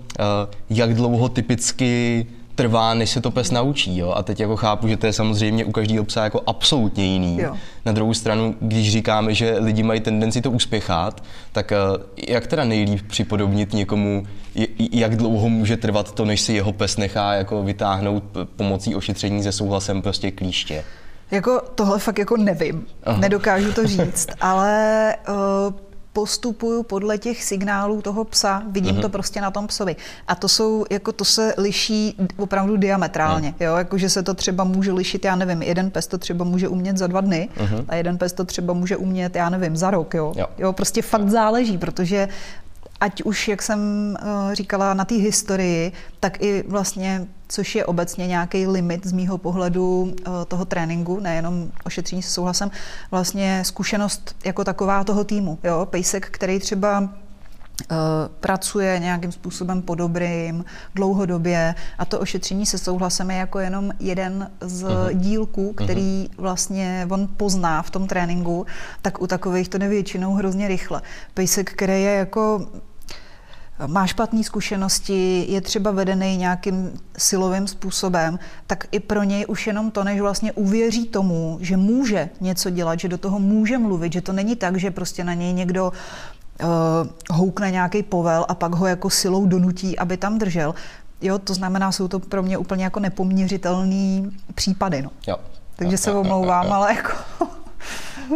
[0.71, 3.99] jak dlouho typicky trvá, než se to pes naučí.
[3.99, 4.13] Jo?
[4.17, 7.39] A teď jako chápu, že to je samozřejmě u každého psa jako absolutně jiný.
[7.41, 7.57] Jo.
[7.85, 11.77] Na druhou stranu, když říkáme, že lidi mají tendenci to uspěchat, tak eh,
[12.29, 14.27] jak teda nejlíp připodobnit někomu,
[14.93, 18.25] jak dlouho může trvat to, než si jeho pes nechá jako vytáhnout
[18.57, 20.85] pomocí ošetření se souhlasem prostě klíště?
[21.31, 23.21] Jako tohle fakt jako nevím, Aha.
[23.21, 25.35] nedokážu to říct, ale uh,
[26.17, 29.01] postupuju podle těch signálů toho psa, vidím uh-huh.
[29.01, 29.97] to prostě na tom psovi.
[30.29, 33.65] A to jsou, jako to se liší opravdu diametrálně, uh-huh.
[33.65, 36.97] jo, jakože se to třeba může lišit, já nevím, jeden pes to třeba může umět
[36.97, 37.85] za dva dny uh-huh.
[37.89, 40.33] a jeden pes to třeba může umět, já nevím, za rok, jo.
[40.37, 42.29] Jo, jo prostě fakt záleží, protože
[43.01, 43.81] ať už, jak jsem
[44.23, 49.39] uh, říkala, na té historii, tak i vlastně, což je obecně nějaký limit z mýho
[49.39, 50.13] pohledu uh,
[50.49, 52.71] toho tréninku, nejenom ošetření se souhlasem,
[53.11, 55.59] vlastně zkušenost jako taková toho týmu.
[55.65, 55.87] Jo?
[55.91, 57.09] Pejsek, který třeba
[57.83, 57.97] Eh,
[58.41, 64.51] pracuje nějakým způsobem po dobrým, dlouhodobě a to ošetření se souhlasem je jako jenom jeden
[64.61, 65.15] z uh-huh.
[65.15, 66.43] dílků, který uh-huh.
[66.43, 68.67] vlastně on pozná v tom tréninku,
[69.03, 71.03] tak u takových to jde většinou hrozně rychle.
[71.35, 72.67] Pejsek, který je jako
[73.87, 79.91] má špatné zkušenosti, je třeba vedený nějakým silovým způsobem, tak i pro něj už jenom
[79.91, 84.21] to, než vlastně uvěří tomu, že může něco dělat, že do toho může mluvit, že
[84.21, 86.69] to není tak, že prostě na něj někdo uh,
[87.31, 90.75] houkne nějaký povel a pak ho jako silou donutí, aby tam držel.
[91.21, 95.03] Jo, to znamená, jsou to pro mě úplně jako nepoměřitelný případy.
[95.03, 95.11] No.
[95.27, 95.37] Jo.
[95.77, 97.13] Takže se omlouvám, ale jako...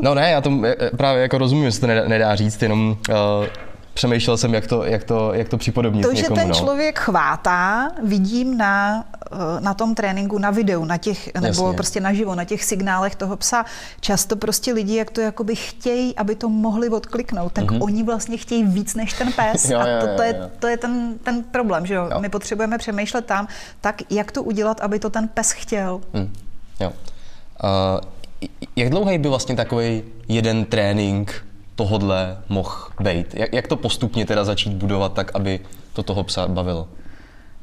[0.03, 0.51] no ne, já to
[0.97, 3.17] právě jako rozumím, že se to nedá, nedá říct, jenom uh,
[4.01, 6.55] přemýšlel jsem, jak to, jak to, jak to připodobnit To, někomu, že ten no.
[6.55, 11.77] člověk chvátá, vidím na, eh, na tom tréninku, na videu, na těch, nebo Jasně.
[11.77, 13.65] prostě naživo, na těch signálech toho psa.
[14.01, 17.83] Často prostě lidi, jak to jakoby chtějí, aby to mohli odkliknout, tak mm-hmm.
[17.83, 19.65] oni vlastně chtějí víc než ten pes.
[19.71, 22.09] jo, a to, to, je, to je ten, ten problém, že jo?
[22.13, 22.21] jo?
[22.21, 23.49] My potřebujeme přemýšlet tam,
[23.81, 26.01] tak jak to udělat, aby to ten pes chtěl.
[26.13, 26.33] Mm.
[26.81, 26.93] Jo.
[27.65, 28.01] Uh,
[28.77, 31.50] jak dlouhý by vlastně takový jeden trénink
[31.81, 33.35] tohodle mohl být?
[33.35, 35.61] Jak, jak to postupně teda začít budovat tak, aby
[35.93, 36.89] to toho psa bavilo?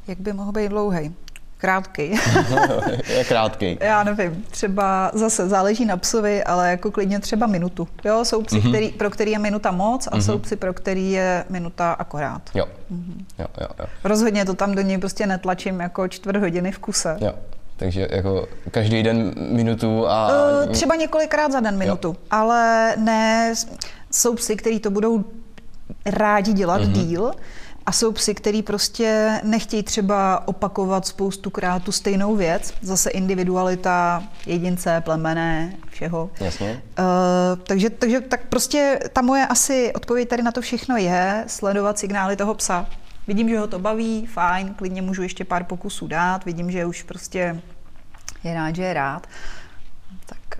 [0.08, 1.14] Jak by mohl být dlouhý?
[1.58, 2.02] Krátký.
[3.08, 3.78] je krátký.
[3.80, 7.88] Já nevím, třeba zase záleží na psovi, ale jako klidně třeba minutu.
[8.04, 8.68] Jo, jsou psi, mm-hmm.
[8.68, 10.20] který, pro který je minuta moc a mm-hmm.
[10.20, 12.42] jsou psi, pro který je minuta akorát.
[12.54, 12.64] Jo.
[12.92, 13.24] Mm-hmm.
[13.38, 13.86] jo, jo, jo.
[14.04, 17.16] Rozhodně to tam do něj prostě netlačím jako čtvrt hodiny v kuse.
[17.20, 17.32] Jo.
[17.76, 20.28] Takže jako každý den minutu a...
[20.66, 22.16] Uh, třeba několikrát za den minutu, jo.
[22.30, 23.54] ale ne
[24.10, 25.24] jsou psy, kteří to budou
[26.06, 26.92] rádi dělat mm-hmm.
[26.92, 27.32] díl
[27.86, 32.74] a jsou psy, který prostě nechtějí třeba opakovat spoustu krát tu stejnou věc.
[32.82, 36.30] Zase individualita jedince, plemene, všeho.
[36.40, 36.82] Jasně.
[36.98, 37.04] Uh,
[37.62, 42.36] takže, takže tak prostě ta moje asi odpověď tady na to všechno je sledovat signály
[42.36, 42.86] toho psa.
[43.26, 47.02] Vidím, že ho to baví, fajn, klidně můžu ještě pár pokusů dát, vidím, že už
[47.02, 47.60] prostě
[48.44, 49.57] je rád, že je rád asi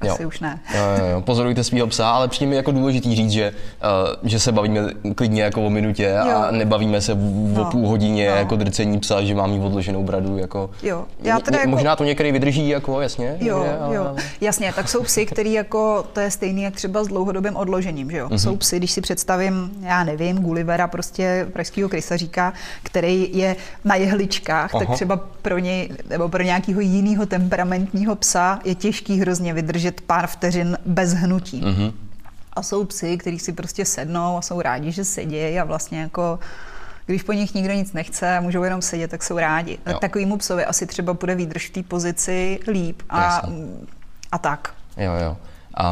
[0.02, 0.16] jo.
[0.26, 0.60] už ne.
[0.74, 1.20] Jo, jo, jo.
[1.20, 4.80] Pozorujte svého psa, ale přijde mi jako důležitý říct, že, uh, že se bavíme
[5.14, 6.36] klidně jako o minutě jo.
[6.36, 7.62] a nebavíme se v, no.
[7.62, 8.36] o půl hodině no.
[8.36, 10.38] jako drcení psa, že mám mít odloženou bradu.
[10.38, 11.04] Jako, jo.
[11.22, 11.70] Já teda jako...
[11.70, 13.36] Možná to některý vydrží, jako jasně.
[13.40, 13.96] Jo, je, ale...
[13.96, 14.16] jo.
[14.40, 18.18] Jasně, tak jsou psy, který jako, to je stejný jak třeba s dlouhodobým odložením, že
[18.18, 18.28] jo.
[18.28, 18.38] Mm-hmm.
[18.38, 24.74] Jsou psy, když si představím, já nevím, Gullivera, prostě pražského krysaříka, který je na jehličkách,
[24.74, 24.84] Aha.
[24.84, 30.00] tak třeba pro něj, nebo pro nějakého jiného temperamentního psa je těžký hrozně vydržet vydržet
[30.06, 31.62] pár vteřin bez hnutí.
[31.62, 31.92] Mm-hmm.
[32.52, 36.38] A jsou psy, kteří si prostě sednou a jsou rádi, že sedějí a vlastně jako
[37.06, 39.78] když po nich nikdo nic nechce a můžou jenom sedět, tak jsou rádi.
[39.86, 39.98] Jo.
[40.00, 43.42] Takovýmu psovi asi třeba bude výdrž v té pozici líp a,
[44.32, 44.74] a tak.
[44.96, 45.36] Jo, jo.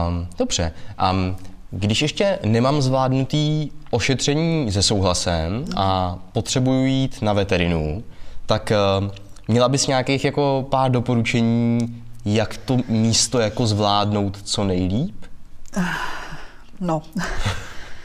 [0.08, 0.72] Um, dobře.
[1.12, 1.36] Um,
[1.70, 8.02] když ještě nemám zvládnutý ošetření se souhlasem a potřebuji jít na veterinu,
[8.46, 9.08] tak uh,
[9.48, 15.24] měla bys nějakých jako pár doporučení, jak to místo jako zvládnout co nejlíp?
[16.80, 17.02] No,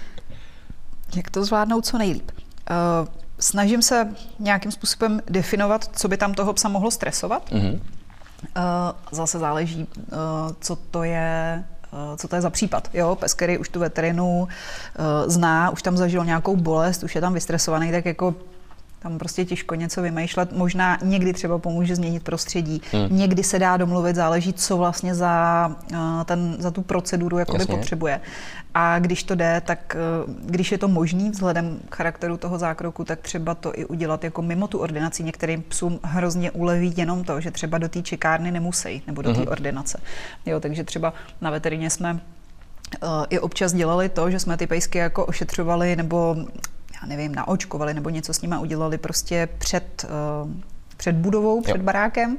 [1.15, 2.31] jak to zvládnout co nejlíp?
[2.31, 3.07] Uh,
[3.39, 7.51] snažím se nějakým způsobem definovat, co by tam toho psa mohlo stresovat.
[7.51, 7.79] Mm-hmm.
[9.11, 10.17] Zase záleží, uh,
[10.61, 11.63] co to je
[12.17, 12.89] co to je za případ.
[12.93, 14.47] Jo, pes, který už tu veterinu
[15.25, 18.35] zná, už tam zažil nějakou bolest, už je tam vystresovaný, tak jako
[19.03, 20.51] tam prostě těžko něco vymýšlet.
[20.51, 22.81] Možná někdy třeba pomůže změnit prostředí.
[22.91, 23.17] Hmm.
[23.17, 28.21] Někdy se dá domluvit, záleží, co vlastně za, eh, ten, za tu proceduru jakoby potřebuje.
[28.73, 33.03] A když to jde, tak eh, když je to možný vzhledem k charakteru toho zákroku,
[33.03, 35.23] tak třeba to i udělat jako mimo tu ordinaci.
[35.23, 39.39] Některým psům hrozně uleví jenom to, že třeba do té čekárny nemusí, nebo do té
[39.39, 39.47] hmm.
[39.47, 39.99] ordinace.
[40.45, 44.97] Jo, takže třeba na veterině jsme uh, i občas dělali to, že jsme ty pejsky
[44.97, 46.35] jako ošetřovali nebo
[47.01, 50.05] já nevím, naočkovali nebo něco s nimi udělali prostě před,
[50.43, 50.51] uh,
[50.97, 51.83] před budovou, před jo.
[51.83, 52.37] barákem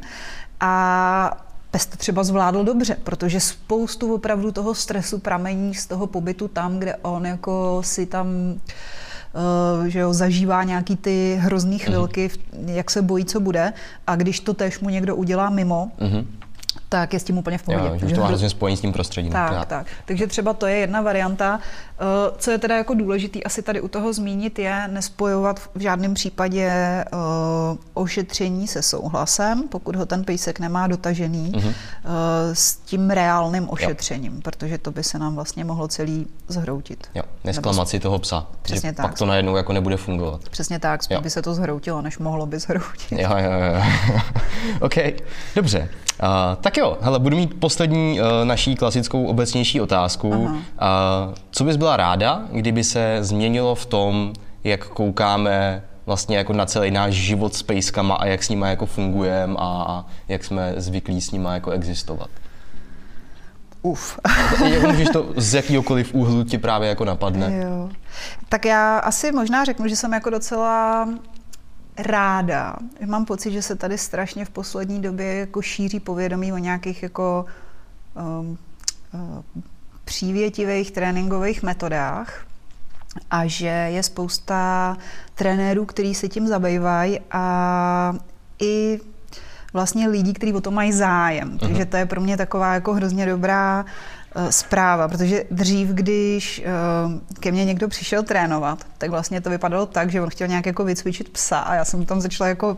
[0.61, 6.49] a pes to třeba zvládl dobře, protože spoustu opravdu toho stresu pramení z toho pobytu
[6.49, 11.85] tam, kde on jako si tam uh, že jo, zažívá nějaký ty hrozný mhm.
[11.85, 12.31] chvilky,
[12.67, 13.73] jak se bojí, co bude
[14.07, 16.27] a když to tež mu někdo udělá mimo, mm-hmm
[16.93, 17.87] tak je s tím úplně v pohodě.
[17.89, 19.33] Jo, že už to má hrozně spojení s tím prostředím.
[19.33, 19.87] Tak, Já- tak.
[20.05, 21.61] Takže třeba to je jedna varianta.
[22.01, 22.05] Eh,
[22.39, 26.67] Co je teda jako důležitý asi tady u toho zmínit je nespojovat v žádném případě
[26.71, 27.07] eh,
[27.95, 31.69] ošetření se souhlasem, pokud ho ten pejsek nemá dotažený, Mhm.
[31.69, 37.07] eh, s tím reálným ošetřením, protože to by se nám vlastně mohlo celý zhroutit.
[37.15, 38.47] Jo, Nebo si toho psa.
[38.63, 39.07] Přesně že tak.
[39.07, 40.41] Pak to najednou jako nebude fungovat.
[40.49, 41.21] Přesně tak, spíš Jo.
[41.21, 43.13] by se to zhroutilo, než mohlo by zhroutit.
[43.13, 43.83] Jo, jo, jo.
[44.81, 44.95] OK,
[45.57, 45.89] dobře.
[46.23, 46.29] Uh,
[46.61, 50.29] tak jo, hele, budu mít poslední uh, naší klasickou obecnější otázku.
[50.29, 50.51] Uh,
[51.51, 54.33] co bys byla ráda, kdyby se změnilo v tom,
[54.65, 58.87] jak koukáme vlastně jako na celý náš život s pejskama a jak s nima jako
[58.87, 62.31] fungujeme a, a jak jsme zvyklí s nima jako existovat?
[63.83, 64.19] Uf.
[64.65, 67.57] jako můžeš to z jakýhokoliv úhlu ti právě jako napadne.
[67.57, 67.91] Jo.
[68.49, 71.09] Tak já asi možná řeknu, že jsem jako docela
[71.97, 72.77] ráda.
[73.07, 77.45] Mám pocit, že se tady strašně v poslední době jako šíří povědomí o nějakých jako
[78.15, 78.59] um,
[79.15, 79.43] uh,
[80.05, 82.47] přívětivých tréninkových metodách
[83.31, 84.97] a že je spousta
[85.35, 88.15] trenérů, kteří se tím zabývají a
[88.63, 89.01] i
[89.73, 91.59] vlastně lidí, kteří o to mají zájem.
[91.59, 93.85] Takže to je pro mě taková jako hrozně dobrá
[94.51, 96.71] zpráva, protože dřív, když eh,
[97.41, 100.85] ke mně někdo přišel trénovat, tak vlastně to vypadalo tak, že on chtěl nějak jako
[100.85, 102.77] vycvičit psa a já jsem tam začala jako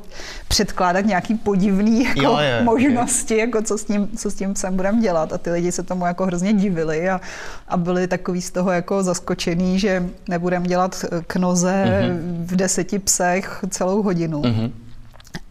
[0.49, 4.77] předkládat nějaký podivný jako Jo, jo, možnosti, jako co s, tím, co s tím psem
[4.77, 7.21] budeme dělat a ty lidi se tomu jako hrozně divili a,
[7.69, 12.47] a byli takový z toho jako zaskočený, že nebudeme dělat eh, k noze Mhm.
[12.47, 14.43] v deseti psech celou hodinu.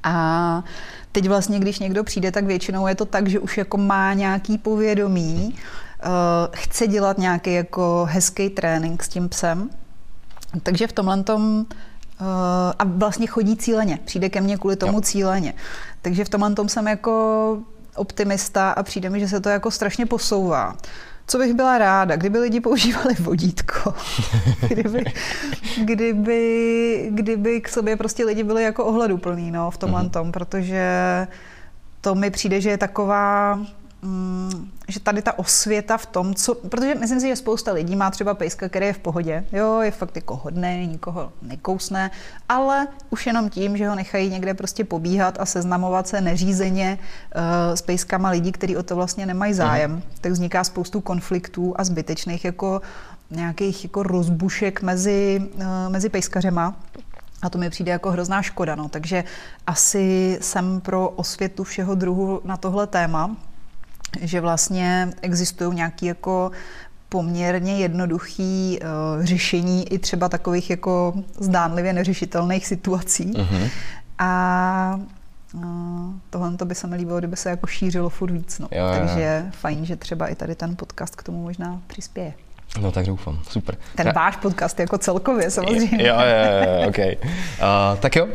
[0.04, 0.64] A
[1.12, 4.58] teď vlastně, když někdo přijde, tak většinou je to tak, že už jako má nějaký
[4.58, 5.56] povědomí,
[6.06, 6.10] uh,
[6.56, 9.70] chce dělat nějaký jako hezký trénink s tím psem.
[10.64, 11.66] Takže v tomhle tom
[12.22, 12.28] uh,
[12.80, 15.02] a vlastně chodí cíleně, přijde ke mně kvůli tomu Jo.
[15.02, 15.54] cíleně.
[16.02, 17.58] Takže v tomhle tom jsem jako
[17.96, 20.76] optimista a přijde mi, že se to jako strašně posouvá.
[21.28, 23.94] Co bych byla ráda, kdyby lidi používali vodítko,
[24.68, 25.04] kdyby,
[25.86, 30.88] kdyby, kdyby k sobě prostě lidi byli jako ohleduplný no, v tomhle tom, protože
[32.02, 33.60] to mi přijde, že je taková,
[34.88, 38.34] že tady ta osvěta v tom, co, protože myslím si, že spousta lidí má třeba
[38.34, 42.12] pejska, který je v pohodě, jo, je fakt jako hodný, nikoho nekousne,
[42.50, 47.42] ale už jenom tím, že ho nechají někde prostě pobíhat a seznamovat se neřízeně uh,
[47.76, 52.46] s pejskama lidí, kteří o to vlastně nemají zájem, tak vzniká spoustu konfliktů a zbytečných
[52.46, 52.82] jako
[53.32, 56.76] nějakých jako rozbušek mezi, uh, mezi pejskařema.
[57.42, 58.76] A to mi přijde jako hrozná škoda.
[58.76, 58.90] No.
[58.90, 59.24] Takže
[59.68, 63.36] asi jsem pro osvětu všeho druhu na tohle téma,
[64.22, 66.52] že vlastně existují nějaké jako
[67.10, 73.34] poměrně jednoduchý uh, řešení i třeba takových jako zdánlivě neřešitelných situací.
[73.38, 73.70] Mhm.
[74.20, 75.00] A
[75.54, 75.64] uh,
[76.30, 78.60] tohle to by se mi líbilo, kdyby se jako šířilo furt víc.
[78.60, 78.68] No.
[78.72, 79.00] Jo, jo, jo.
[79.00, 82.34] Takže fajn, že třeba i tady ten podcast k tomu možná přispěje.
[82.82, 83.78] No tak doufám, super.
[83.96, 86.08] Ten váš podcast jako celkově samozřejmě.
[86.08, 86.98] Jo, jo, jo, OK.
[86.98, 88.32] Uh, tak jo, uh,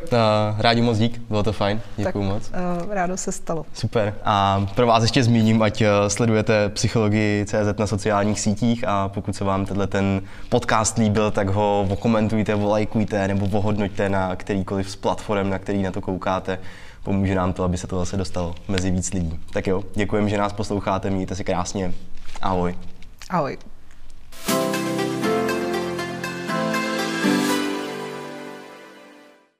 [0.59, 2.51] rádi moc dík, bylo to fajn, tak děkuju moc.
[2.51, 3.67] Uh, rádo se stalo.
[3.73, 4.15] Super.
[4.25, 9.37] A pro vás ještě zmíním, ať eh, sledujete psychologii CZ na sociálních sítích a pokud
[9.37, 14.97] se vám tenhle ten podcast líbil, tak ho okomentujte, volajkujte nebo ohodnoťte na kterýkoliv z
[14.97, 16.59] platform, na který na to koukáte.
[17.03, 19.41] Pomůže nám to, aby se to zase dostalo mezi víc lidí.
[19.53, 21.93] Tak jo, děkujeme, že nás posloucháte, mějte si krásně.
[22.43, 22.75] Ahoj.
[23.31, 23.59] Ahoj.
[24.47, 24.98] you